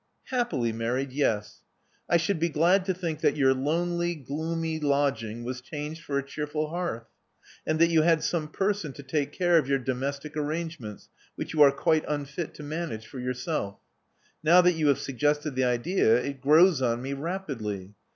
"Happily 0.31 0.71
married, 0.71 1.11
yes. 1.11 1.61
I 2.09 2.17
should 2.17 2.39
be 2.39 2.49
glad 2.49 2.85
to 2.85 2.93
think 2.95 3.19
that 3.21 3.37
your 3.37 3.53
lonely, 3.53 4.15
gloomy 4.15 4.79
lodging 4.79 5.43
was 5.43 5.61
changed 5.61 6.03
for 6.03 6.17
a 6.17 6.23
cheerful 6.25 6.69
hearth; 6.69 7.05
and 7.67 7.77
that 7.77 7.91
you 7.91 8.01
had 8.01 8.23
some 8.23 8.47
person 8.47 8.93
to 8.93 9.03
take 9.03 9.31
care 9.31 9.59
of 9.59 9.67
your 9.67 9.77
domestic 9.77 10.35
arrangements, 10.35 11.09
which 11.35 11.53
you 11.53 11.61
are 11.61 11.71
quite 11.71 12.03
unfit 12.07 12.55
to 12.55 12.63
manage 12.63 13.05
for 13.05 13.19
yourself. 13.19 13.77
Now 14.43 14.59
that 14.61 14.73
you 14.73 14.87
have 14.87 14.97
suggested 14.97 15.53
the 15.53 15.65
idea, 15.65 16.19
it 16.19 16.41
grows 16.41 16.81
on 16.81 17.03
me 17.03 17.13
rapidly. 17.13 17.93